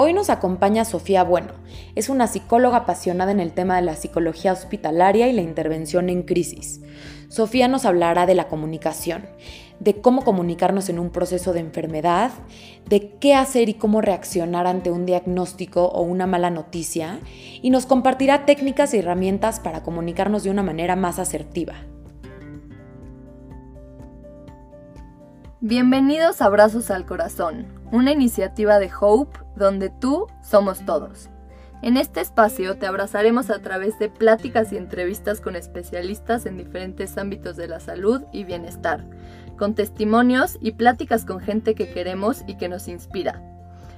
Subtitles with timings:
[0.00, 1.54] Hoy nos acompaña Sofía Bueno.
[1.96, 6.22] Es una psicóloga apasionada en el tema de la psicología hospitalaria y la intervención en
[6.22, 6.80] crisis.
[7.28, 9.26] Sofía nos hablará de la comunicación,
[9.80, 12.30] de cómo comunicarnos en un proceso de enfermedad,
[12.88, 17.18] de qué hacer y cómo reaccionar ante un diagnóstico o una mala noticia,
[17.60, 21.74] y nos compartirá técnicas y herramientas para comunicarnos de una manera más asertiva.
[25.60, 31.30] Bienvenidos a Abrazos al Corazón, una iniciativa de Hope donde tú somos todos.
[31.82, 37.18] En este espacio te abrazaremos a través de pláticas y entrevistas con especialistas en diferentes
[37.18, 39.04] ámbitos de la salud y bienestar,
[39.58, 43.42] con testimonios y pláticas con gente que queremos y que nos inspira.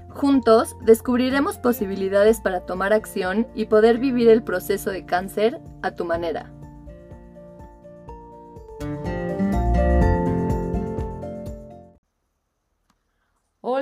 [0.08, 6.06] Juntos descubriremos posibilidades para tomar acción y poder vivir el proceso de cáncer a tu
[6.06, 6.50] manera.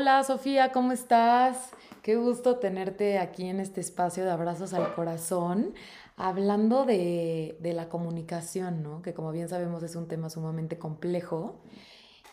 [0.09, 1.71] Hola Sofía, ¿cómo estás?
[2.01, 5.75] Qué gusto tenerte aquí en este espacio de abrazos al corazón,
[6.17, 9.03] hablando de, la comunicación, ¿no?
[9.03, 11.61] Que como bien sabemos es un tema sumamente complejo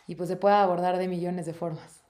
[0.08, 2.02] y pues se puede abordar de millones de formas.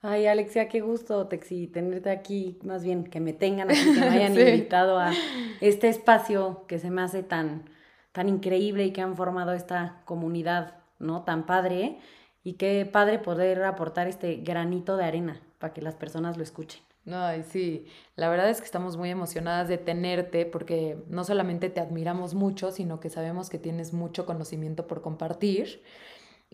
[0.00, 4.08] Ay, Alexia, qué gusto, Texi, tenerte aquí, más bien que me tengan aquí, que me
[4.08, 5.12] hayan invitado a
[5.60, 7.70] este espacio que se me hace tan,
[8.10, 11.22] tan increíble y que han formado esta comunidad, ¿no?
[11.22, 12.00] Tan padre
[12.44, 16.82] y qué padre poder aportar este granito de arena para que las personas lo escuchen.
[17.10, 21.80] Ay, sí, la verdad es que estamos muy emocionadas de tenerte porque no solamente te
[21.80, 25.82] admiramos mucho, sino que sabemos que tienes mucho conocimiento por compartir.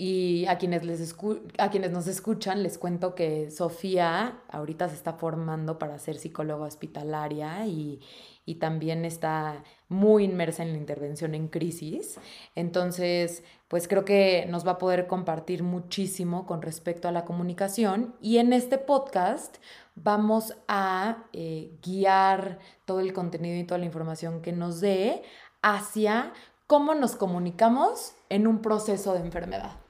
[0.00, 1.16] Y a quienes, les
[1.58, 6.66] a quienes nos escuchan les cuento que Sofía ahorita se está formando para ser psicóloga
[6.66, 8.00] hospitalaria y,
[8.46, 12.20] y también está muy inmersa en la intervención en crisis.
[12.54, 18.14] Entonces, pues creo que nos va a poder compartir muchísimo con respecto a la comunicación
[18.20, 19.56] y en este podcast
[19.96, 25.22] vamos a eh, guiar todo el contenido y toda la información que nos dé
[25.60, 26.32] hacia
[26.68, 29.87] cómo nos comunicamos en un proceso de enfermedad.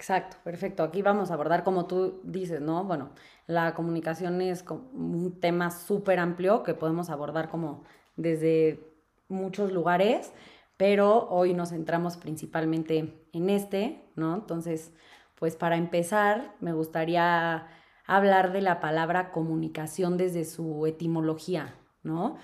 [0.00, 0.82] Exacto, perfecto.
[0.82, 2.84] Aquí vamos a abordar, como tú dices, ¿no?
[2.84, 3.10] Bueno,
[3.46, 7.84] la comunicación es un tema súper amplio que podemos abordar como
[8.16, 8.80] desde
[9.28, 10.32] muchos lugares,
[10.78, 14.36] pero hoy nos centramos principalmente en este, ¿no?
[14.36, 14.90] Entonces,
[15.34, 17.66] pues para empezar, me gustaría
[18.06, 22.38] hablar de la palabra comunicación desde su etimología, ¿no?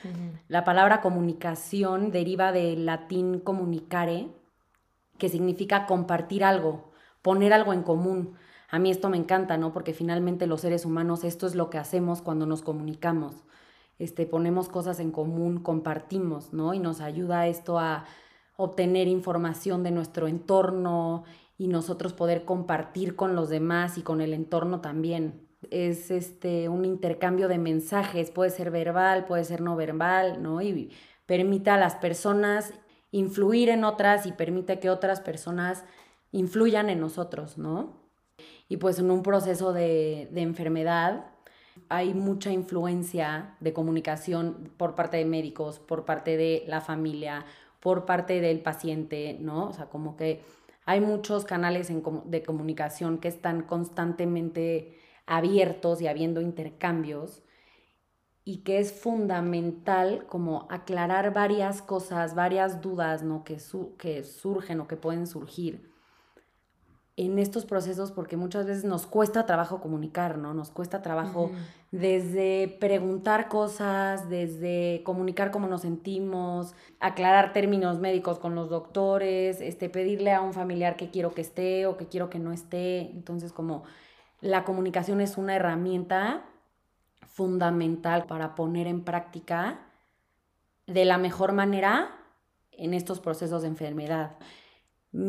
[0.48, 4.28] La palabra comunicación deriva del latín comunicare,
[5.16, 6.92] que significa compartir algo
[7.26, 8.36] poner algo en común.
[8.70, 9.72] A mí esto me encanta, ¿no?
[9.72, 13.34] Porque finalmente los seres humanos esto es lo que hacemos cuando nos comunicamos.
[13.98, 16.72] Este, ponemos cosas en común, compartimos, ¿no?
[16.72, 18.04] Y nos ayuda esto a
[18.56, 21.24] obtener información de nuestro entorno
[21.58, 25.48] y nosotros poder compartir con los demás y con el entorno también.
[25.72, 30.62] Es este un intercambio de mensajes, puede ser verbal, puede ser no verbal, ¿no?
[30.62, 30.92] Y
[31.26, 32.72] permite a las personas
[33.10, 35.82] influir en otras y permite que otras personas
[36.32, 38.06] influyan en nosotros, ¿no?
[38.68, 41.26] Y pues en un proceso de, enfermedad
[41.88, 47.44] hay mucha influencia de comunicación por parte de médicos, por parte de la familia,
[47.80, 49.68] por parte del paciente, ¿no?
[49.68, 50.42] O sea, como que
[50.84, 51.90] hay muchos canales
[52.24, 57.42] de comunicación que están constantemente abiertos y habiendo intercambios
[58.44, 63.44] y que es fundamental como aclarar varias cosas, varias dudas, ¿no?
[63.44, 63.58] Que,
[63.98, 65.95] que surgen o que pueden surgir
[67.16, 70.52] en estos procesos porque muchas veces nos cuesta trabajo comunicar, ¿no?
[70.52, 71.50] Nos cuesta trabajo
[71.90, 79.88] desde preguntar cosas, desde comunicar cómo nos sentimos, aclarar términos médicos con los doctores, este,
[79.88, 83.10] pedirle a un familiar que quiero que esté o que quiero que no esté.
[83.10, 83.84] Entonces, como
[84.42, 86.44] la comunicación es una herramienta
[87.28, 89.80] fundamental para poner en práctica
[90.86, 92.10] de la mejor manera
[92.72, 94.36] en estos procesos de enfermedad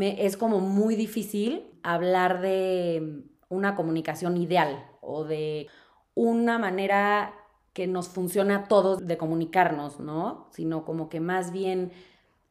[0.01, 5.67] es como muy difícil hablar de una comunicación ideal o de
[6.13, 7.33] una manera
[7.73, 10.49] que nos funcione a todos de comunicarnos, ¿no?
[10.51, 11.91] Sino como que más bien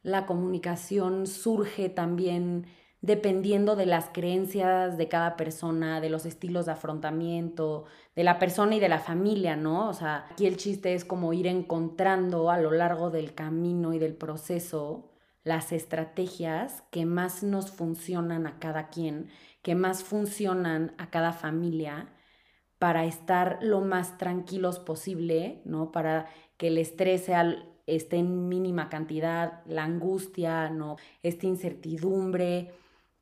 [0.01, 2.65] la comunicación surge también
[3.01, 7.85] dependiendo de las creencias de cada persona, de los estilos de afrontamiento,
[8.15, 9.89] de la persona y de la familia, ¿no?
[9.89, 13.99] O sea, aquí el chiste es como ir encontrando a lo largo del camino y
[13.99, 15.11] del proceso
[15.47, 19.29] las estrategias que más nos funcionan a cada quien,
[19.61, 22.09] que más funcionan a cada familia
[22.79, 25.93] para estar lo más tranquilos posible, ¿no?
[25.93, 26.27] Para
[26.57, 27.31] que el estrés
[27.87, 30.97] esté en mínima cantidad, la angustia, ¿no?
[31.23, 32.73] Esta incertidumbre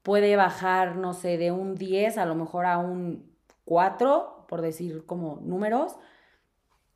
[0.02, 3.32] puede bajar, no sé, de un 10 a lo mejor a un
[3.66, 5.96] 4, por decir como números,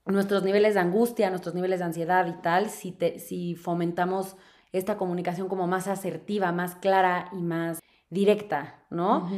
[0.05, 4.35] nuestros niveles de angustia, nuestros niveles de ansiedad y tal, si, si fomentamos
[4.71, 7.79] esta comunicación como más asertiva, más clara y más
[8.09, 9.29] directa, ¿no?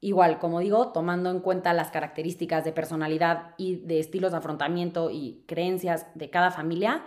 [0.00, 5.10] Igual, como digo, tomando en cuenta las características de personalidad y de estilos de afrontamiento
[5.10, 7.04] y creencias de cada familia,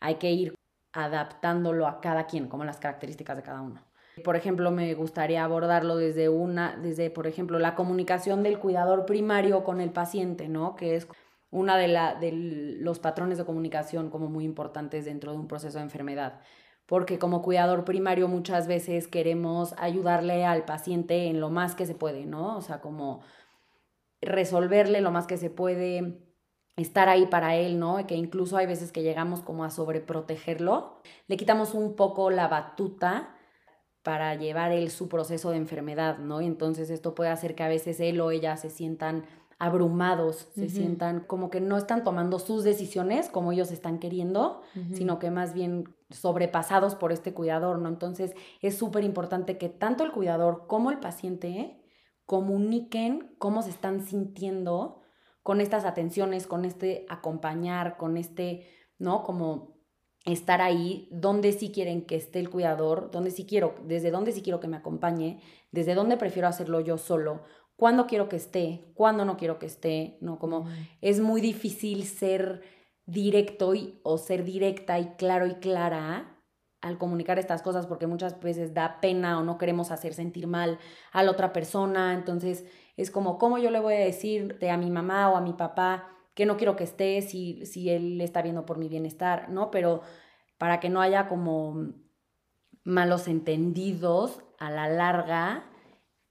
[0.00, 0.54] hay que ir
[0.92, 3.80] adaptándolo a cada quien, como las características de cada uno.
[4.24, 9.64] Por ejemplo, me gustaría abordarlo desde una, desde, por ejemplo, la comunicación del cuidador primario
[9.64, 10.76] con el paciente, ¿no?
[10.76, 11.08] Que es
[11.50, 15.78] una de, la, de los patrones de comunicación como muy importantes dentro de un proceso
[15.78, 16.40] de enfermedad.
[16.92, 21.94] Porque como cuidador primario muchas veces queremos ayudarle al paciente en lo más que se
[21.94, 22.54] puede, ¿no?
[22.54, 23.22] O sea, como
[24.20, 26.22] resolverle lo más que se puede,
[26.76, 28.06] estar ahí para él, ¿no?
[28.06, 33.36] Que incluso hay veces que llegamos como a sobreprotegerlo, le quitamos un poco la batuta
[34.02, 36.42] para llevar él su proceso de enfermedad, ¿no?
[36.42, 39.24] Y entonces esto puede hacer que a veces él o ella se sientan
[39.58, 44.60] abrumados, se sientan como que no están tomando sus decisiones como ellos están queriendo,
[44.92, 47.88] sino que más bien sobrepasados por este cuidador, ¿no?
[47.88, 51.82] Entonces es súper importante que tanto el cuidador como el paciente
[52.26, 55.00] comuniquen cómo se están sintiendo
[55.42, 58.66] con estas atenciones, con este acompañar, con este,
[58.98, 59.22] ¿no?
[59.24, 59.72] Como
[60.24, 64.40] estar ahí, donde sí quieren que esté el cuidador, donde sí quiero, desde dónde sí
[64.42, 65.40] quiero que me acompañe,
[65.72, 67.42] desde dónde prefiero hacerlo yo solo,
[67.76, 70.38] cuándo quiero que esté, cuándo no quiero que esté, ¿no?
[70.38, 70.66] Como
[71.00, 72.62] es muy difícil ser
[73.06, 76.38] directo y, o ser directa y claro y clara
[76.80, 80.78] al comunicar estas cosas porque muchas veces da pena o no queremos hacer sentir mal
[81.12, 82.64] a la otra persona, entonces
[82.96, 86.08] es como, ¿cómo yo le voy a decir a mi mamá o a mi papá
[86.34, 89.70] que no quiero que esté si, si él está viendo por mi bienestar, ¿no?
[89.70, 90.02] Pero
[90.58, 91.92] para que no haya como
[92.84, 95.70] malos entendidos a la larga,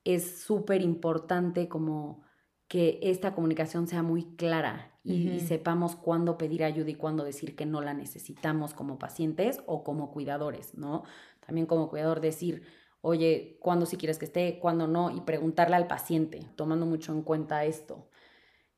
[0.03, 2.23] es súper importante como
[2.71, 7.65] que esta comunicación sea muy clara y, sepamos cuándo pedir ayuda y cuándo decir que
[7.65, 11.03] no la necesitamos como pacientes o como cuidadores, ¿no?
[11.45, 12.63] También como cuidador decir,
[13.01, 14.57] oye, ¿cuándo sí quieres que esté?
[14.57, 15.11] ¿Cuándo no?
[15.11, 18.07] Y preguntarle al paciente, tomando mucho en cuenta esto.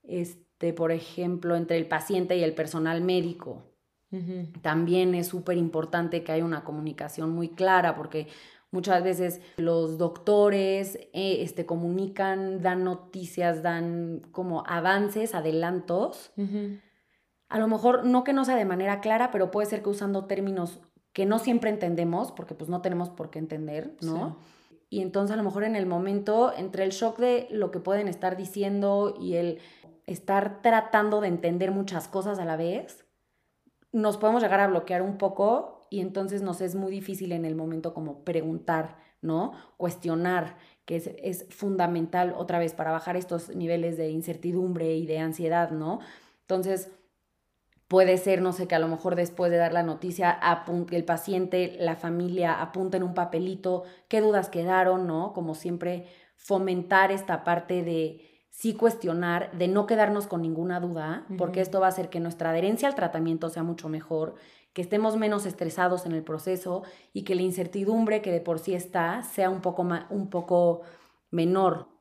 [0.02, 3.62] Este, por ejemplo, entre el paciente y el personal médico.
[4.64, 8.28] También es súper importante que haya una comunicación muy clara porque
[8.74, 16.34] muchas veces los doctores eh, este, comunican, dan noticias, dan como avances, adelantos.
[17.50, 20.26] A lo mejor no que no sea de manera clara, pero puede ser que usando
[20.26, 20.80] términos
[21.14, 24.38] que no siempre entendemos, porque pues no tenemos por qué entender, ¿no?
[24.90, 28.08] Y entonces a lo mejor en el momento, entre el shock de lo que pueden
[28.08, 29.60] estar diciendo y el
[30.08, 33.06] estar tratando de entender muchas cosas a la vez,
[33.92, 37.54] nos podemos llegar a bloquear un poco y entonces nos es muy difícil en el
[37.54, 39.52] momento como preguntar, ¿no?
[39.78, 45.20] Cuestionar, que es, es fundamental otra vez para bajar estos niveles de incertidumbre y de
[45.20, 46.00] ansiedad, ¿no?
[46.42, 46.90] Entonces,
[47.90, 50.40] Puede ser, no sé, que a lo mejor después de dar la noticia,
[50.90, 55.32] el paciente, la familia apunten un papelito, qué dudas quedaron, ¿no?
[55.34, 61.62] Como siempre, fomentar esta parte de sí cuestionar, de no quedarnos con ninguna duda, porque
[61.62, 64.36] esto va a hacer que nuestra adherencia al tratamiento sea mucho mejor,
[64.74, 66.84] que estemos menos estresados en el proceso
[67.14, 70.82] y que la incertidumbre que de por sí está sea un poco, un poco
[71.32, 71.94] menor.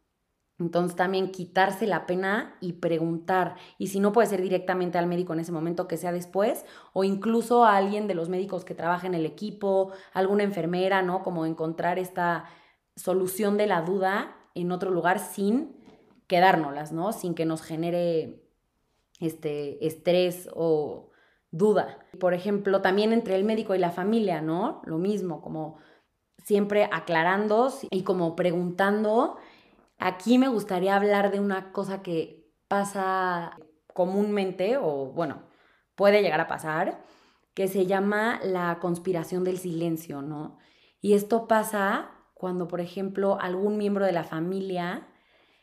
[0.59, 3.57] Entonces también quitarse la pena y preguntar.
[3.79, 7.05] Y si no puede ser directamente al médico en ese momento, que sea después, o
[7.05, 11.23] incluso a alguien de los médicos que trabaja en el equipo, alguna enfermera, ¿no?
[11.23, 12.45] Como encontrar esta
[12.97, 15.77] solución de la duda en otro lugar sin
[16.27, 17.13] quedárnoslas, ¿no?
[17.13, 18.43] Sin que nos genere
[19.19, 21.12] este estrés o
[21.53, 21.99] duda.
[22.19, 24.83] Por ejemplo, también entre el médico y la familia, ¿no?
[24.85, 25.79] Lo mismo, como
[26.45, 29.37] siempre aclarando y como preguntando
[30.05, 33.57] Aquí me gustaría hablar de una cosa que pasa
[33.95, 35.45] comúnmente, o bueno,
[35.95, 37.01] puede llegar a pasar,
[37.55, 40.59] que se llama la conspiración del silencio, ¿no?
[41.01, 45.07] Y esto pasa cuando, por ejemplo, algún miembro de la familia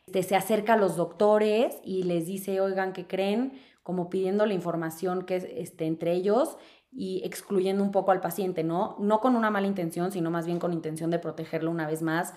[0.06, 3.60] este, se acerca a los doctores y les dice, oigan, ¿qué creen?
[3.82, 6.56] Como pidiendo la información que es este, entre ellos
[6.92, 8.96] y excluyendo un poco al paciente, ¿no?
[8.98, 12.34] No con una mala intención, sino más bien con intención de protegerlo una vez más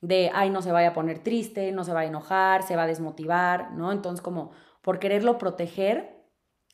[0.00, 2.84] de, ay, no se vaya a poner triste, no se va a enojar, se va
[2.84, 3.92] a desmotivar, ¿no?
[3.92, 6.24] Entonces, como por quererlo proteger,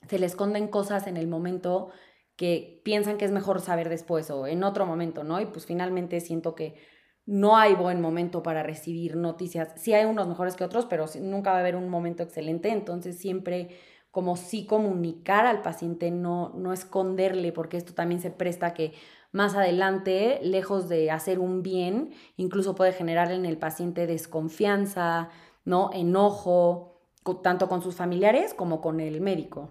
[0.09, 1.91] se le esconden cosas en el momento
[2.37, 5.41] que piensan que es mejor saber después o en otro momento, ¿no?
[5.41, 6.77] Y pues finalmente siento que
[7.25, 9.73] no hay buen momento para recibir noticias.
[9.77, 13.19] Sí hay unos mejores que otros, pero nunca va a haber un momento excelente, entonces
[13.19, 13.79] siempre
[14.13, 18.93] como sí comunicar al paciente, no, no esconderle, porque esto también se presta a que
[19.33, 25.31] más adelante, lejos de hacer un bien, incluso puede generar en el paciente desconfianza,
[25.65, 25.91] ¿no?
[25.95, 27.01] Enojo,
[27.43, 29.71] tanto con sus familiares como con el médico.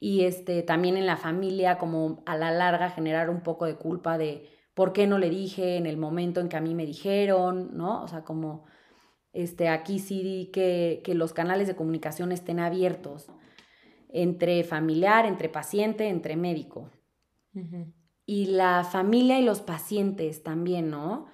[0.00, 4.16] Y este, también en la familia, como a la larga, generar un poco de culpa
[4.16, 7.76] de por qué no le dije en el momento en que a mí me dijeron,
[7.76, 8.02] ¿no?
[8.04, 8.64] O sea, como
[9.32, 13.30] este, aquí sí que, que los canales de comunicación estén abiertos
[14.08, 16.90] entre familiar, entre paciente, entre médico.
[18.24, 21.26] Y la familia y los pacientes también, ¿no?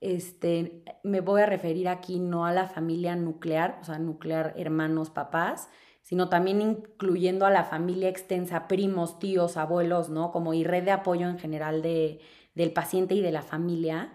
[0.00, 5.10] Este, me voy a referir aquí no a la familia nuclear, o sea, nuclear hermanos,
[5.10, 5.68] papás,
[6.02, 10.30] sino también incluyendo a la familia extensa, primos, tíos, abuelos, ¿no?
[10.30, 12.20] Como y red de apoyo en general de,
[12.54, 14.12] del paciente y de la familia.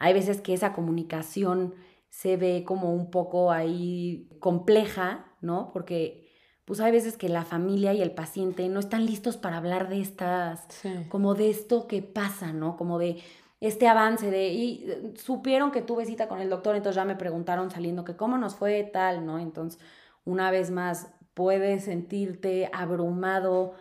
[0.00, 1.74] Hay veces que esa comunicación
[2.10, 5.70] se ve como un poco ahí compleja, ¿no?
[5.72, 6.28] Porque
[6.64, 10.00] pues hay veces que la familia y el paciente no están listos para hablar de
[10.00, 10.66] estas,
[11.08, 12.76] como de esto que pasa, ¿no?
[12.76, 13.22] Como de
[13.60, 17.16] este avance de, y eh, supieron que tuve cita con el doctor, entonces ya me
[17.16, 19.38] preguntaron saliendo que cómo nos fue tal, ¿no?
[19.38, 19.80] Entonces,
[20.24, 23.74] una vez más, puedes sentirte abrumado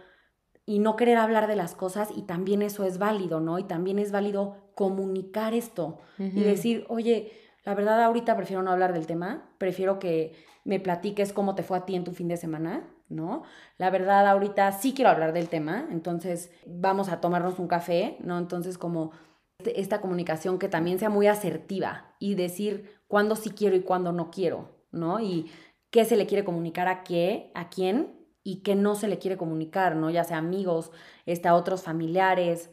[0.65, 3.59] y no querer hablar de las cosas y también eso es válido, ¿no?
[3.59, 7.31] Y también es válido comunicar esto y decir, oye,
[7.63, 11.77] la verdad ahorita prefiero no hablar del tema, prefiero que me platiques cómo te fue
[11.77, 13.43] a ti en tu fin de semana, ¿no?
[13.77, 18.37] La verdad ahorita sí quiero hablar del tema, entonces vamos a tomarnos un café, ¿no?
[18.37, 19.11] Entonces como
[19.59, 24.11] este, esta comunicación que también sea muy asertiva y decir cuándo sí quiero y cuándo
[24.13, 25.19] no quiero, ¿no?
[25.19, 25.51] Y
[25.89, 29.37] qué se le quiere comunicar a qué, a quién y qué no se le quiere
[29.37, 30.09] comunicar, ¿no?
[30.09, 30.91] Ya sea amigos,
[31.25, 32.69] este, otros familiares,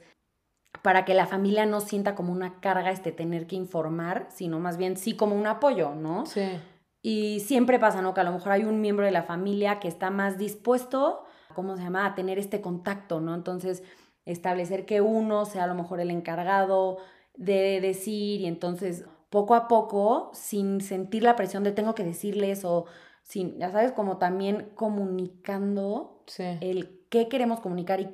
[0.83, 4.77] para que la familia no sienta como una carga este tener que informar, sino más
[4.77, 6.27] bien sí como un apoyo, ¿no?
[6.27, 6.59] Sí.
[7.03, 8.15] Y siempre pasa, ¿no?
[8.15, 11.77] Que a lo mejor hay un miembro de la familia que está más dispuesto, ¿cómo
[11.77, 13.35] se llama?, a tener este contacto, ¿no?
[13.35, 13.83] Entonces,
[14.25, 16.99] establecer que uno sea a lo mejor el encargado
[17.37, 22.65] de decir y entonces poco a poco, sin sentir la presión de tengo que decirles
[22.65, 22.87] o
[23.23, 26.23] sin, ya sabes, como también comunicando
[26.61, 28.09] el qué queremos comunicar y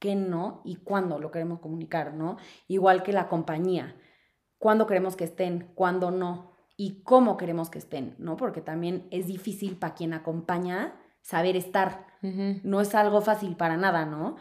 [0.00, 2.36] qué no y cuándo lo queremos comunicar, ¿no?
[2.66, 3.94] Igual que la compañía,
[4.58, 8.36] cuándo queremos que estén, cuándo no y cómo queremos que estén, ¿no?
[8.36, 12.06] Porque también es difícil para quien acompaña saber estar.
[12.22, 14.36] No es algo fácil para nada, ¿no?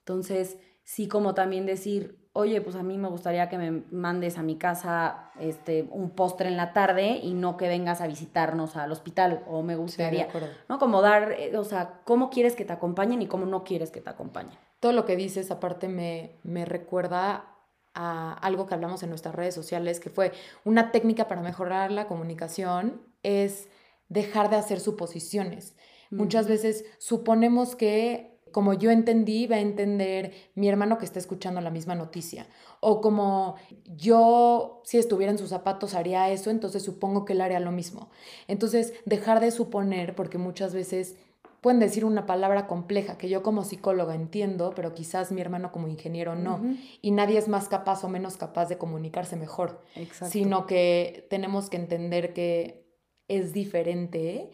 [0.00, 4.42] Entonces, sí como también decir, oye, pues a mí me gustaría que me mandes a
[4.42, 8.92] mi casa este, un postre en la tarde y no que vengas a visitarnos al
[8.92, 10.28] hospital, o me gustaría,
[10.68, 10.78] ¿no?
[10.78, 14.00] Como dar, eh, o sea, cómo quieres que te acompañen y cómo no quieres que
[14.00, 14.58] te acompañen.
[14.80, 17.54] Todo lo que dices, aparte, me, me recuerda
[17.94, 20.32] a algo que hablamos en nuestras redes sociales, que fue
[20.64, 23.68] una técnica para mejorar la comunicación, es
[24.08, 25.76] dejar de hacer suposiciones.
[26.10, 31.60] Muchas veces suponemos que como yo entendí, va a entender mi hermano que está escuchando
[31.60, 32.46] la misma noticia.
[32.78, 33.56] O como
[33.96, 38.10] yo, si estuviera en sus zapatos, haría eso, entonces supongo que él haría lo mismo.
[38.46, 41.16] Entonces, dejar de suponer, porque muchas veces
[41.62, 45.88] pueden decir una palabra compleja que yo como psicóloga entiendo, pero quizás mi hermano como
[45.88, 46.60] ingeniero no.
[47.02, 49.82] Y nadie es más capaz o menos capaz de comunicarse mejor.
[50.28, 52.86] Sino que tenemos que entender que
[53.26, 54.52] es diferente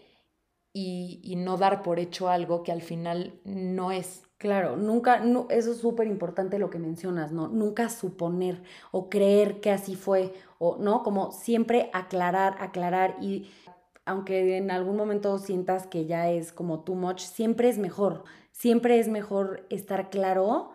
[0.72, 4.22] y, no dar por hecho algo que al final no es.
[4.38, 7.48] Claro, nunca, no, eso es súper importante lo que mencionas, ¿no?
[7.48, 13.50] Nunca suponer o creer que así fue, o no, como siempre aclarar, aclarar y
[14.06, 18.98] aunque en algún momento sientas que ya es como too much, siempre es mejor, siempre
[18.98, 20.72] es mejor estar claro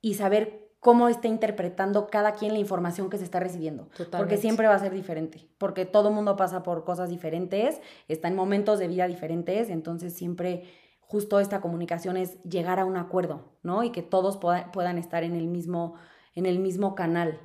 [0.00, 3.88] y saber cómo está interpretando cada quien la información que se está recibiendo.
[4.16, 8.36] Porque siempre va a ser diferente, porque todo mundo pasa por cosas diferentes, está en
[8.36, 10.64] momentos de vida diferentes, entonces siempre
[11.00, 13.82] justo esta comunicación es llegar a un acuerdo, ¿no?
[13.82, 15.94] Y que todos puedan estar en el mismo,
[16.34, 17.40] en el mismo canal.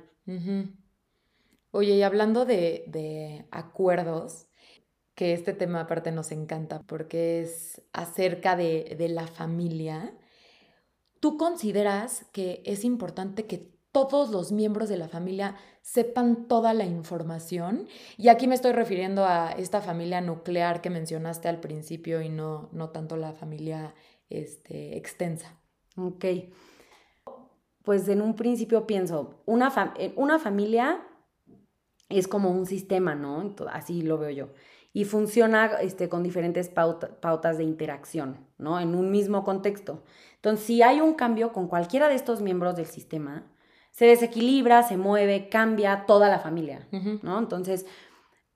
[1.70, 4.46] Oye, y hablando de, de acuerdos,
[5.14, 10.12] que este tema aparte nos encanta porque es acerca de, de la familia
[11.24, 16.84] ¿Tú consideras que es importante que todos los miembros de la familia sepan toda la
[16.84, 17.88] información?
[18.18, 22.68] Y aquí me estoy refiriendo a esta familia nuclear que mencionaste al principio y no,
[22.72, 23.94] no tanto la familia
[24.28, 25.58] este, extensa.
[25.96, 26.26] Ok.
[27.84, 29.72] Pues en un principio pienso, una,
[30.16, 31.06] una familia
[32.10, 33.54] es como un sistema, ¿no?
[33.72, 34.48] Así lo veo yo.
[34.94, 38.80] Y funciona este, con diferentes pautas de interacción, ¿no?
[38.80, 40.04] En un mismo contexto.
[40.36, 43.44] Entonces, si hay un cambio con cualquiera de estos miembros del sistema,
[43.90, 46.88] se desequilibra, se mueve, cambia toda la familia,
[47.22, 47.38] ¿no?
[47.38, 47.84] Entonces,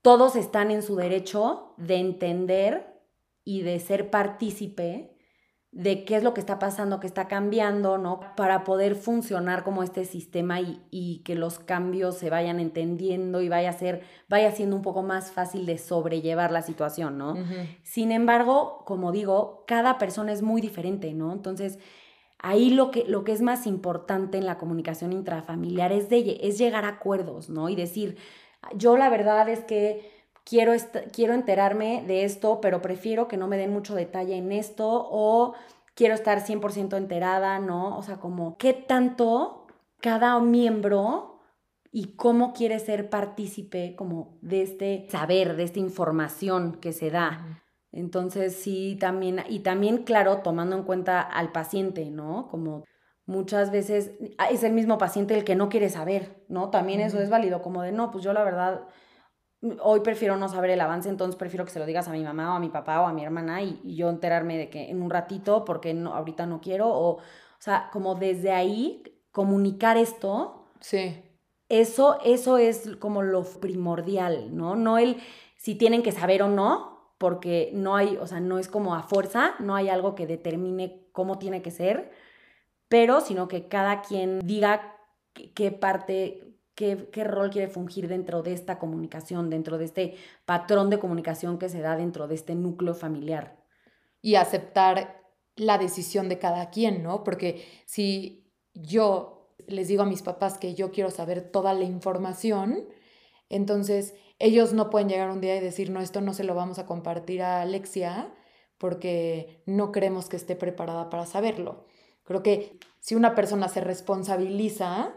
[0.01, 2.99] todos están en su derecho de entender
[3.43, 5.18] y de ser partícipe
[5.71, 8.21] de qué es lo que está pasando, qué está cambiando, ¿no?
[8.35, 13.69] Para poder funcionar como este sistema y, que los cambios se vayan entendiendo y vaya
[13.69, 17.35] a ser, vaya siendo un poco más fácil de sobrellevar la situación, ¿no?
[17.83, 21.31] Sin embargo, como digo, cada persona es muy diferente, ¿no?
[21.33, 21.77] Entonces,
[22.39, 26.57] ahí lo que, lo que es más importante en la comunicación intrafamiliar es, de, es
[26.57, 27.69] llegar a acuerdos, ¿no?
[27.69, 28.17] Y decir,
[28.75, 30.18] yo la verdad es que
[30.49, 30.73] quiero,
[31.13, 35.53] quiero enterarme de esto, pero prefiero que no me den mucho detalle en esto o
[35.93, 37.97] quiero estar 100% enterada, ¿no?
[37.97, 39.67] O sea, como qué tanto
[40.01, 41.39] cada miembro
[41.91, 47.63] y cómo quiere ser partícipe como de este saber, de esta información que se da.
[47.91, 52.47] Entonces, sí, también, y también, claro, tomando en cuenta al paciente, ¿no?
[52.49, 52.85] Como
[53.25, 54.11] muchas veces
[54.51, 56.69] es el mismo paciente el que no quiere saber, ¿no?
[56.69, 58.87] También eso es válido, como de, no, pues yo la verdad
[59.81, 62.53] hoy prefiero no saber el avance, entonces prefiero que se lo digas a mi mamá
[62.53, 65.09] o a mi papá o a mi hermana y, yo enterarme de que en un
[65.09, 67.21] ratito, porque no, ahorita no quiero, o, o
[67.59, 70.65] sea, como desde ahí comunicar esto.
[70.79, 71.21] Sí.
[71.67, 74.75] Eso, eso es como lo primordial, ¿no?
[74.75, 75.17] No el
[75.55, 79.03] si tienen que saber o no, porque no hay, o sea, no es como a
[79.03, 82.11] fuerza, no hay algo que determine cómo tiene que ser,
[82.87, 84.95] pero sino que cada quien diga
[85.53, 90.97] qué parte qué, rol quiere fungir dentro de esta comunicación, dentro de este patrón de
[90.97, 93.57] comunicación que se da dentro de este núcleo familiar.
[94.21, 95.21] Y aceptar
[95.57, 97.25] la decisión de cada quien, ¿no?
[97.25, 102.87] Porque si yo les digo a mis papás que yo quiero saber toda la información,
[103.49, 106.79] entonces ellos no pueden llegar un día y decir, no, esto no se lo vamos
[106.79, 108.33] a compartir a Alexia
[108.77, 111.85] porque no creemos que esté preparada para saberlo.
[112.23, 115.13] Creo que si una persona se responsabiliza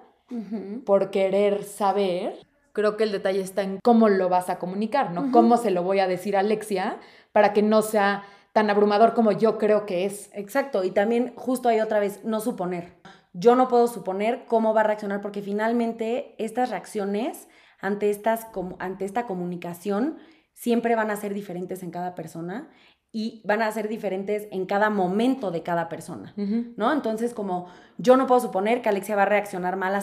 [0.84, 2.34] por querer saber,
[2.72, 5.30] creo que el detalle está en cómo lo vas a comunicar, ¿no?
[5.30, 6.98] Cómo se lo voy a decir a Alexia
[7.32, 10.30] para que no sea tan abrumador como yo creo que es.
[10.34, 12.94] Exacto, y también justo ahí otra vez, no suponer.
[13.32, 17.48] Yo no puedo suponer cómo va a reaccionar porque finalmente estas reacciones
[17.80, 18.46] ante, estas,
[18.78, 20.18] ante esta comunicación
[20.52, 22.70] siempre van a ser diferentes en cada persona
[23.12, 26.92] y van a ser diferentes en cada momento de cada persona, ¿no?
[26.92, 27.66] Entonces, como
[27.98, 29.94] yo no puedo suponer que Alexia va a reaccionar mal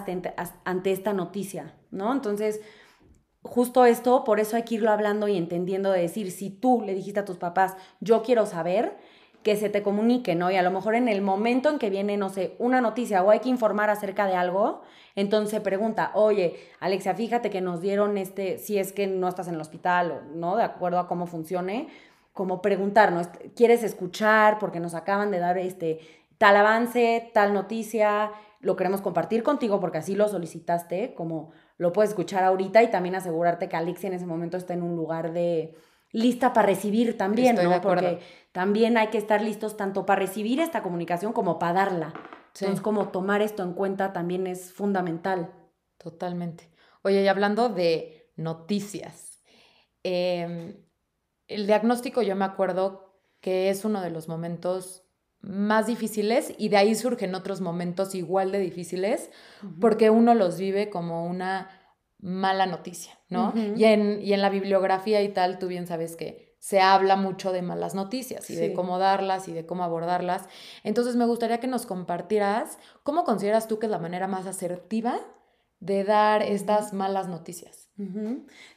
[0.63, 2.13] ante esta noticia, ¿no?
[2.13, 2.61] Entonces,
[3.41, 6.93] justo esto, por eso hay que irlo hablando y entendiendo de decir, si tú le
[6.93, 8.97] dijiste a tus papás, yo quiero saber,
[9.43, 10.51] que se te comunique, ¿no?
[10.51, 13.29] Y a lo mejor en el momento en que viene, no sé, una noticia o
[13.29, 14.81] hay que informar acerca de algo,
[15.15, 19.55] entonces pregunta, oye, Alexia, fíjate que nos dieron este, si es que no estás en
[19.55, 20.57] el hospital, ¿no?
[20.57, 21.87] De acuerdo a cómo funcione,
[22.33, 24.59] como preguntarnos, ¿quieres escuchar?
[24.59, 25.99] Porque nos acaban de dar este
[26.37, 32.11] tal avance, tal noticia, lo queremos compartir contigo porque así lo solicitaste, como lo puedes
[32.11, 35.75] escuchar ahorita y también asegurarte que Alexia en ese momento está en un lugar de
[36.11, 37.81] lista para recibir también, ¿no?
[37.81, 38.19] Porque
[38.51, 42.13] también hay que estar listos tanto para recibir esta comunicación como para darla.
[42.53, 45.53] Entonces, como tomar esto en cuenta también es fundamental.
[45.97, 46.69] Totalmente.
[47.03, 49.41] Oye, y hablando de noticias,
[50.03, 50.83] eh,
[51.49, 55.03] el diagnóstico yo me acuerdo que es uno de los momentos
[55.41, 59.31] más difíciles y de ahí surgen otros momentos igual de difíciles
[59.79, 61.69] porque uno los vive como una
[62.19, 63.53] mala noticia, ¿no?
[63.55, 67.53] y, en, y en la bibliografía y tal, tú bien sabes que se habla mucho
[67.53, 70.49] de malas noticias y de cómo darlas y de cómo abordarlas.
[70.83, 75.21] Entonces me gustaría que nos compartieras cómo consideras tú que es la manera más asertiva
[75.79, 77.89] de dar estas malas noticias.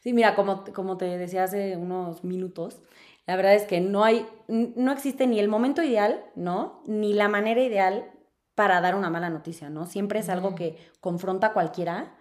[0.01, 2.83] Sí, mira, como, como te decía hace unos minutos,
[3.27, 6.83] la verdad es que no hay, no existe ni el momento ideal, ¿no?
[6.87, 8.11] Ni la manera ideal
[8.55, 9.87] para dar una mala noticia, ¿no?
[9.87, 12.17] Siempre es algo que confronta a cualquiera,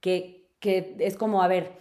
[0.00, 1.72] que, que es como, a ver,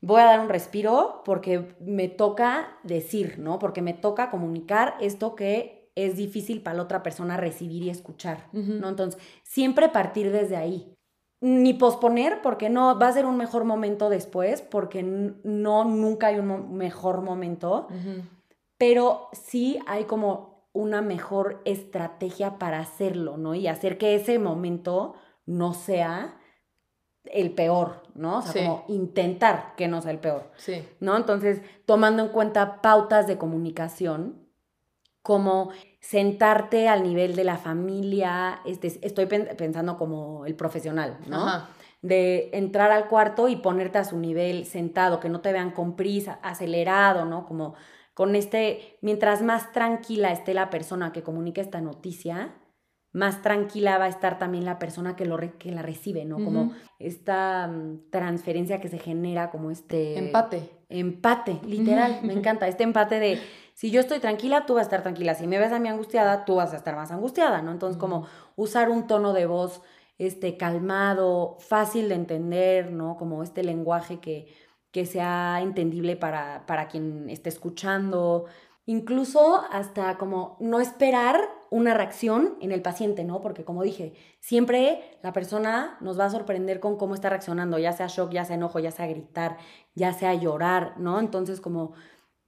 [0.00, 3.58] voy a dar un respiro porque me toca decir, ¿no?
[3.58, 8.48] Porque me toca comunicar esto que es difícil para la otra persona recibir y escuchar,
[8.52, 8.88] ¿no?
[8.88, 10.96] Entonces, siempre partir desde ahí
[11.40, 16.38] ni posponer porque no va a ser un mejor momento después, porque no, nunca hay
[16.38, 17.88] un mejor momento,
[18.76, 23.54] pero sí hay como una mejor estrategia para hacerlo, ¿no?
[23.54, 25.14] Y hacer que ese momento
[25.46, 26.36] no sea
[27.24, 28.38] el peor, ¿no?
[28.38, 30.86] O sea, como intentar que no sea el peor, sí.
[31.00, 31.16] ¿no?
[31.16, 34.39] Entonces, tomando en cuenta pautas de comunicación,
[35.22, 41.62] como sentarte al nivel de la familia, este, estoy pensando como el profesional, ¿no?
[42.02, 45.96] De entrar al cuarto y ponerte a su nivel sentado, que no te vean con
[45.96, 47.44] prisa, acelerado, ¿no?
[47.46, 47.74] Como
[48.14, 52.54] con este, mientras más tranquila esté la persona que comunica esta noticia,
[53.12, 56.36] más tranquila va a estar también la persona que, lo que la recibe, ¿no?
[56.36, 60.16] Como esta mm, transferencia que se genera, como este...
[60.18, 60.70] Empate.
[60.88, 62.68] Empate, literal, me encanta.
[62.68, 63.40] Este empate de,
[63.74, 65.34] si yo estoy tranquila, tú vas a estar tranquila.
[65.34, 67.72] Si me ves a mí angustiada, tú vas a estar más angustiada, ¿no?
[67.72, 69.82] Entonces, como usar un tono de voz
[70.18, 73.16] este, calmado, fácil de entender, ¿no?
[73.16, 74.54] Como este lenguaje que,
[74.92, 78.46] que sea entendible para, para quien esté escuchando,
[78.86, 83.40] incluso hasta como no esperar una reacción en el paciente, ¿no?
[83.40, 87.92] Porque como dije, siempre la persona nos va a sorprender con cómo está reaccionando, ya
[87.92, 89.56] sea shock, ya sea enojo, ya sea gritar,
[89.94, 91.20] ya sea llorar, ¿no?
[91.20, 91.92] Entonces como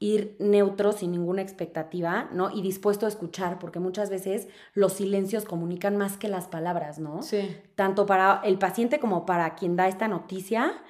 [0.00, 2.50] ir neutro sin ninguna expectativa, ¿no?
[2.50, 7.22] Y dispuesto a escuchar, porque muchas veces los silencios comunican más que las palabras, ¿no?
[7.22, 7.56] Sí.
[7.76, 10.82] Tanto para el paciente como para quien da esta noticia,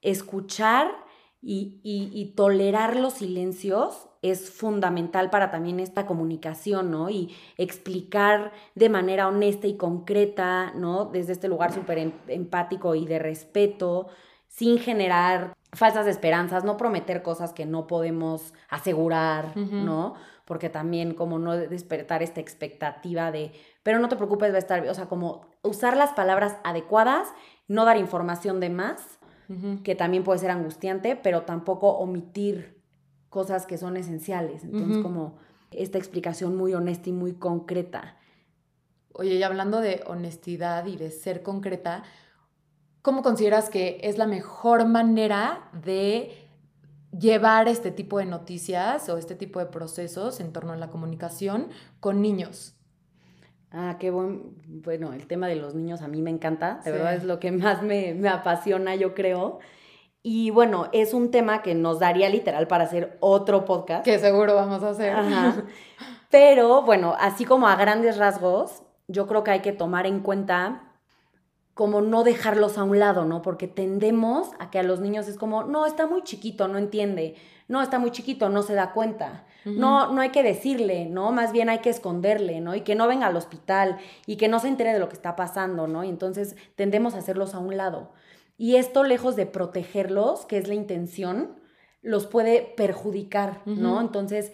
[0.00, 1.03] escuchar
[1.46, 7.10] y, tolerar los silencios es fundamental para también esta comunicación, ¿no?
[7.10, 11.04] Y explicar de manera honesta y concreta, ¿no?
[11.04, 14.08] Desde este lugar súper em, empático y de respeto,
[14.48, 20.14] sin generar falsas esperanzas, no prometer cosas que no podemos asegurar, ¿no?
[20.46, 23.52] Porque también como no despertar esta expectativa de,
[23.82, 27.28] pero no te preocupes, va a estar bien, o sea, como usar las palabras adecuadas,
[27.66, 29.18] no dar información de más
[29.82, 32.80] que también puede ser angustiante, pero tampoco omitir
[33.28, 34.64] cosas que son esenciales.
[34.64, 35.36] Entonces, como
[35.70, 38.16] esta explicación muy honesta y muy concreta.
[39.12, 42.04] Oye, y hablando de honestidad y de ser concreta,
[43.02, 46.48] ¿cómo consideras que es la mejor manera de
[47.18, 51.68] llevar este tipo de noticias o este tipo de procesos en torno a la comunicación
[52.00, 52.73] con niños?
[53.76, 57.14] Ah, qué buen, bueno, el tema de los niños a mí me encanta, de verdad
[57.14, 59.58] es lo que más me, apasiona, yo creo.
[60.22, 64.04] Y bueno, es un tema que nos daría literal para hacer otro podcast.
[64.04, 65.16] Que seguro vamos a hacer.
[66.30, 70.92] Pero bueno, así como a grandes rasgos, yo creo que hay que tomar en cuenta
[71.74, 73.42] como no dejarlos a un lado, ¿no?
[73.42, 77.34] Porque tendemos a que a los niños es como, no, está muy chiquito, no entiende,
[77.68, 79.46] no, está muy chiquito, no se da cuenta.
[79.64, 81.32] No, no hay que decirle, ¿no?
[81.32, 82.74] Más bien hay que esconderle, ¿no?
[82.74, 83.96] Y que no venga al hospital
[84.26, 86.04] y que no se entere de lo que está pasando, ¿no?
[86.04, 88.12] Y entonces tendemos a hacerlos a un lado.
[88.58, 91.58] Y esto, lejos de protegerlos, que es la intención,
[92.02, 94.02] los puede perjudicar, ¿no?
[94.02, 94.52] Entonces,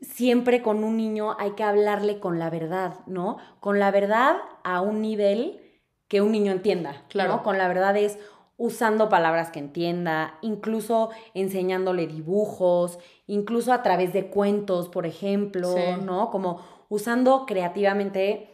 [0.00, 3.38] siempre con un niño hay que hablarle con la verdad, ¿no?
[3.58, 5.60] Con la verdad a un nivel
[6.08, 7.36] que un niño entienda, claro.
[7.36, 7.42] ¿no?
[7.42, 8.18] Con la verdad es,
[8.56, 16.30] usando palabras que entienda, incluso enseñándole dibujos, incluso a través de cuentos, por ejemplo, ¿no?
[16.30, 18.50] Como usando creativamente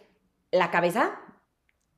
[0.51, 1.21] la cabeza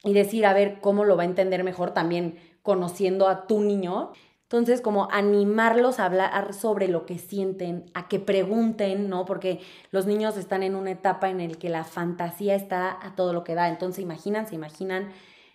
[0.05, 4.13] y decir, a ver, cómo lo va a entender mejor también conociendo a tu niño.
[4.43, 9.25] Entonces, como animarlos a hablar sobre lo que sienten, a que pregunten, ¿no?
[9.25, 9.61] Porque
[9.91, 13.45] los niños están en una etapa en la que la fantasía está a todo lo
[13.45, 13.69] que da.
[13.69, 15.11] Entonces, imaginan, se imaginan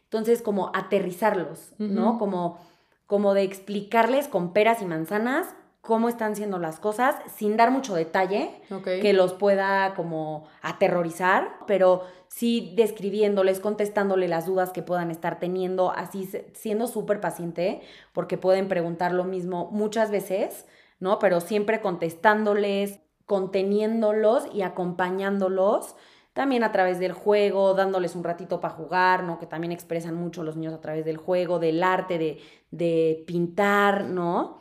[0.09, 2.17] entonces, como aterrizarlos, ¿no?
[2.17, 2.59] Como,
[3.07, 5.47] como de explicarles con peras y manzanas
[5.81, 8.51] cómo están siendo las cosas sin dar mucho detalle
[8.83, 15.91] que los pueda como aterrorizar, pero sí describiéndoles, contestándole las dudas que puedan estar teniendo,
[15.91, 17.81] así siendo súper paciente,
[18.13, 20.65] porque pueden preguntar lo mismo muchas veces,
[20.99, 21.19] ¿no?
[21.19, 25.95] Pero siempre contestándoles, conteniéndolos y acompañándolos
[26.37, 29.39] también a través del juego, dándoles un ratito para jugar, ¿no?
[29.39, 34.03] Que también expresan mucho los niños a través del juego, del arte, de, de pintar,
[34.03, 34.59] ¿no?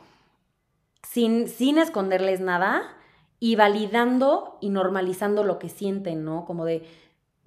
[1.03, 2.81] Sin, sin esconderles nada
[3.39, 6.45] y validando y normalizando lo que sienten, ¿no?
[6.45, 6.83] Como de,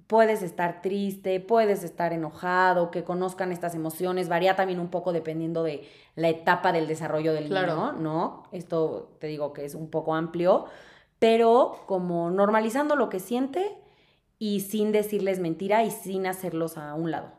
[0.07, 5.65] puedes estar triste, puedes estar enojado, que conozcan estas emociones, varía también un poco dependiendo
[5.65, 8.45] de la etapa del desarrollo del niño, ¿no?
[8.53, 10.67] Esto te digo que es un poco amplio,
[11.19, 13.80] pero como normalizando lo que siente
[14.41, 17.31] y sin decirles mentira y sin hacerlos a un lado.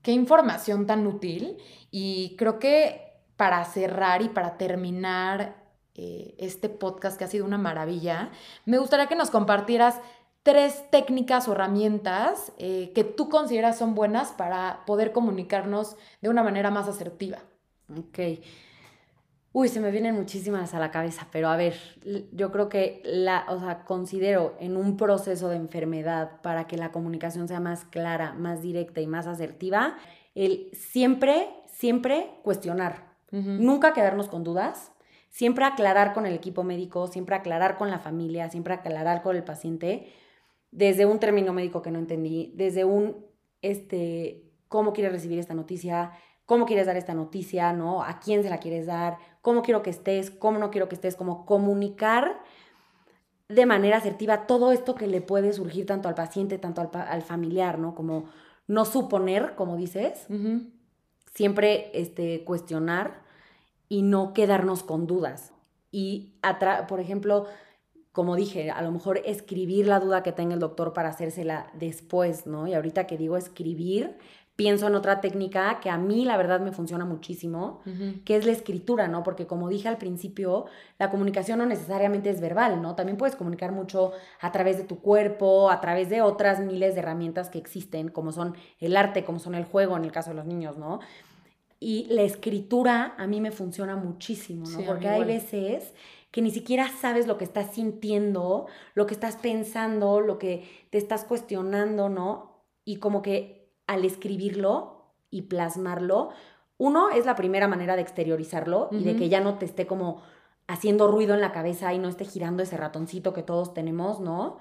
[0.00, 1.58] Qué información tan útil
[1.90, 3.02] y creo que
[3.36, 5.56] para cerrar y para terminar
[5.94, 8.30] eh, este podcast que ha sido una maravilla,
[8.64, 10.00] me gustaría que nos compartieras
[10.44, 16.44] tres técnicas o herramientas eh, que tú consideras son buenas para poder comunicarnos de una
[16.44, 17.38] manera más asertiva.
[17.98, 18.20] Ok.
[19.52, 21.74] Uy, se me vienen muchísimas a la cabeza, pero a ver,
[22.30, 26.92] yo creo que la, o sea, considero en un proceso de enfermedad para que la
[26.92, 29.96] comunicación sea más clara, más directa y más asertiva,
[30.36, 34.92] el siempre, siempre cuestionar, nunca quedarnos con dudas,
[35.30, 39.42] siempre aclarar con el equipo médico, siempre aclarar con la familia, siempre aclarar con el
[39.42, 40.12] paciente,
[40.70, 43.26] desde un término médico que no entendí, desde un,
[43.62, 46.12] este, cómo quiere recibir esta noticia,
[46.50, 48.02] cómo quieres dar esta noticia, ¿no?
[48.02, 51.14] A quién se la quieres dar, cómo quiero que estés, cómo no quiero que estés,
[51.14, 52.42] como comunicar
[53.48, 57.78] de manera asertiva todo esto que le puede surgir tanto al paciente, tanto al, familiar,
[57.78, 57.94] ¿no?
[57.94, 58.24] Como
[58.66, 60.26] no suponer, como dices,
[61.32, 63.22] siempre este, cuestionar
[63.88, 65.52] y no quedarnos con dudas.
[65.92, 66.34] Y,
[66.88, 67.46] por ejemplo,
[68.10, 72.44] como dije, a lo mejor escribir la duda que tenga el doctor para hacérsela después,
[72.44, 72.66] ¿no?
[72.66, 74.16] Y ahorita que digo escribir,
[74.60, 77.80] pienso en otra técnica que a mí la verdad me funciona muchísimo,
[78.26, 79.22] que es la escritura, ¿no?
[79.22, 80.66] Porque como dije al principio,
[80.98, 82.94] la comunicación no necesariamente es verbal, ¿no?
[82.94, 87.00] También puedes comunicar mucho a través de tu cuerpo, a través de otras miles de
[87.00, 90.36] herramientas que existen, como son el arte, como son el juego en el caso de
[90.36, 91.00] los niños, ¿no?
[91.78, 94.84] Y la escritura a mí me funciona muchísimo, ¿no?
[94.84, 95.94] Porque hay veces
[96.30, 100.98] que ni siquiera sabes lo que estás sintiendo, lo que estás pensando, lo que te
[100.98, 102.60] estás cuestionando, ¿no?
[102.84, 103.59] Y como que
[103.90, 106.30] al escribirlo y plasmarlo,
[106.78, 110.22] uno es la primera manera de exteriorizarlo y de que ya no te esté como
[110.68, 114.58] haciendo ruido en la cabeza y no esté girando ese ratoncito que todos tenemos, ¿no?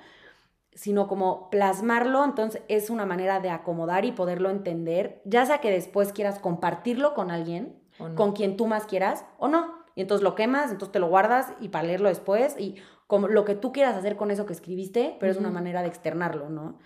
[0.74, 5.70] Sino como plasmarlo, entonces es una manera de acomodar y poderlo entender, ya sea que
[5.70, 7.80] después quieras compartirlo con alguien,
[8.16, 9.76] con quien tú más quieras, o no.
[9.94, 13.46] Y entonces lo quemas, entonces te lo guardas y para leerlo después y como lo
[13.46, 16.80] que tú quieras hacer con eso que escribiste, pero es una manera de externarlo, ¿no?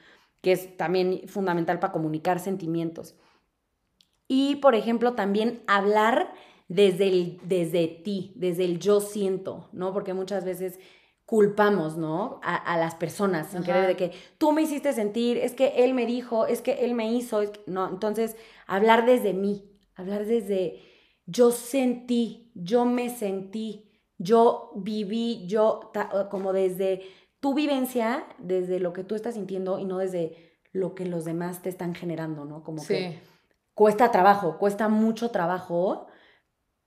[0.44, 3.16] Que es también fundamental para comunicar sentimientos.
[4.28, 6.34] Y, por ejemplo, también hablar
[6.68, 9.94] desde, el, desde ti, desde el yo siento, ¿no?
[9.94, 10.80] Porque muchas veces
[11.26, 12.42] culpamos, ¿no?
[12.44, 16.06] A, las personas sin querer de que tú me hiciste sentir, es que él me
[16.06, 18.36] dijo, es que él me hizo, no, entonces
[18.68, 20.82] hablar desde mí, hablar desde
[21.26, 25.94] yo sentí, yo me sentí, yo viví, yo
[26.30, 27.02] como desde
[27.44, 31.62] tu vivencia desde lo que tú estás sintiendo y no desde lo que los demás
[31.62, 32.64] te están generando, ¿no?
[32.64, 33.20] Como que
[33.74, 36.08] cuesta trabajo, cuesta mucho trabajo,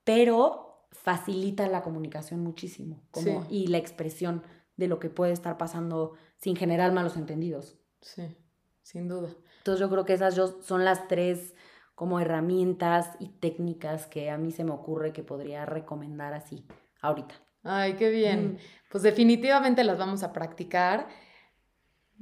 [0.02, 4.44] pero facilita la comunicación muchísimo como, y la expresión
[4.78, 7.78] de lo que puede estar pasando sin generar malos entendidos.
[8.00, 8.34] Sí,
[8.80, 9.28] sin duda.
[9.58, 11.54] Entonces yo creo que esas son las tres
[11.94, 16.66] como herramientas y técnicas que a mí se me ocurre que podría recomendar así
[17.02, 17.34] ahorita.
[17.66, 18.54] Ay, qué bien.
[18.54, 18.56] Mm.
[18.90, 21.08] Pues definitivamente las vamos a practicar.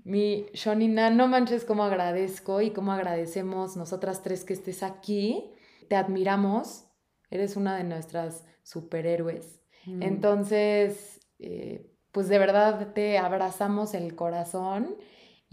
[0.02, 5.52] Mi Shonina, no manches cómo agradezco y cómo agradecemos nosotras tres que estés aquí.
[5.88, 6.86] Te admiramos.
[7.30, 9.60] Eres una de nuestras superhéroes.
[9.86, 10.02] Mm.
[10.02, 14.96] Entonces, eh, pues de verdad te abrazamos el corazón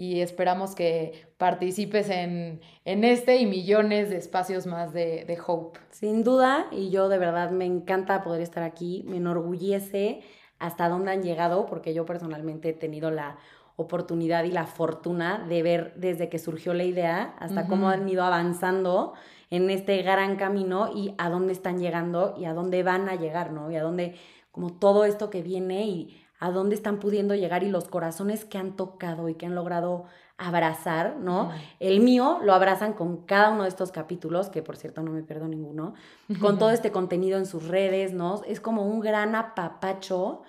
[0.02, 5.80] y esperamos que participes en, este y millones de espacios más de, de, Hope.
[5.92, 10.22] Sin duda, y yo de verdad me encanta poder estar aquí, me enorgullece
[10.58, 13.38] hasta dónde han llegado, porque yo personalmente he tenido la
[13.76, 18.24] oportunidad y la fortuna de ver desde que surgió la idea hasta cómo han ido
[18.24, 19.14] avanzando
[19.52, 23.52] en este gran camino y a dónde están llegando y a dónde van a llegar,
[23.52, 23.70] ¿no?
[23.70, 24.16] Y a dónde,
[24.52, 28.58] como todo esto que viene y a dónde están pudiendo llegar y los corazones que
[28.58, 30.06] han tocado y que han logrado
[30.38, 31.52] abrazar, ¿no?
[31.80, 35.22] El mío lo abrazan con cada uno de estos capítulos, que por cierto no me
[35.22, 35.94] pierdo ninguno,
[36.42, 38.42] con todo este contenido en sus redes, ¿no?
[38.48, 40.42] Es como un gran apapacho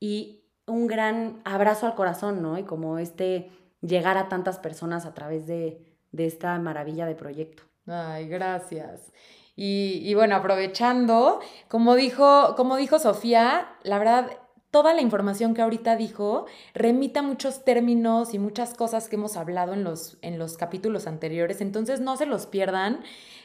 [0.00, 2.58] y un gran abrazo al corazón, ¿no?
[2.58, 7.62] Y como este llegar a tantas personas a través de, esta maravilla de proyecto.
[7.86, 9.12] Ay, gracias.
[9.54, 14.30] Y, y, bueno, aprovechando, como dijo, como dijo Sofía, la verdad
[14.70, 19.72] toda la información que ahorita dijo remita muchos términos y muchas cosas que hemos hablado
[19.72, 21.60] en los, en los capítulos anteriores.
[21.60, 23.00] Entonces no se los pierdan.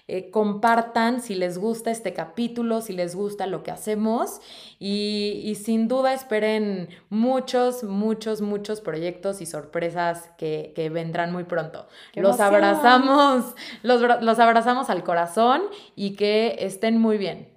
[0.10, 4.42] Eh, compartan si les gusta este capítulo, si les gusta lo que hacemos
[4.78, 11.88] y, sin duda esperen muchos, muchos, muchos proyectos y sorpresas que, vendrán muy pronto.
[12.16, 15.62] Los abrazamos, los, los abrazamos al corazón
[15.96, 17.53] y que estén muy bien.